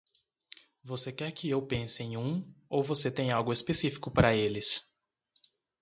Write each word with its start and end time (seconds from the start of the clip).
Você 0.83 1.11
quer 1.11 1.31
que 1.31 1.47
eu 1.47 1.61
pense 1.61 2.01
em 2.01 2.17
um 2.17 2.51
ou 2.67 2.81
você 2.81 3.11
tem 3.11 3.29
algo 3.31 3.53
específico 3.53 4.09
para 4.09 4.35
eles? 4.35 4.83